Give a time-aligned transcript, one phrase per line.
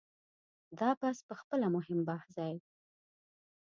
[0.79, 2.55] دا بحث په خپله مهم بحث دی.